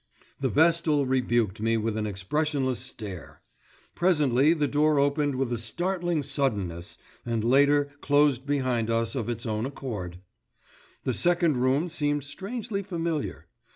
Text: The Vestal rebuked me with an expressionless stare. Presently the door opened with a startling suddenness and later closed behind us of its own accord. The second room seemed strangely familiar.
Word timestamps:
The 0.39 0.49
Vestal 0.49 1.05
rebuked 1.05 1.61
me 1.61 1.77
with 1.77 1.95
an 1.95 2.07
expressionless 2.07 2.79
stare. 2.79 3.43
Presently 3.93 4.51
the 4.53 4.67
door 4.67 4.97
opened 4.99 5.35
with 5.35 5.53
a 5.53 5.59
startling 5.59 6.23
suddenness 6.23 6.97
and 7.23 7.43
later 7.43 7.83
closed 8.01 8.43
behind 8.43 8.89
us 8.89 9.13
of 9.13 9.29
its 9.29 9.45
own 9.45 9.67
accord. 9.67 10.17
The 11.03 11.13
second 11.13 11.57
room 11.57 11.87
seemed 11.87 12.23
strangely 12.23 12.81
familiar. 12.81 13.45